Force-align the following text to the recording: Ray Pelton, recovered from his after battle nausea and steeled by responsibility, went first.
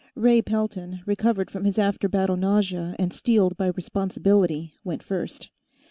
Ray 0.15 0.41
Pelton, 0.41 1.01
recovered 1.05 1.51
from 1.51 1.63
his 1.63 1.77
after 1.77 2.09
battle 2.09 2.35
nausea 2.35 2.95
and 2.97 3.13
steeled 3.13 3.55
by 3.55 3.67
responsibility, 3.67 4.73
went 4.83 5.03
first. 5.03 5.51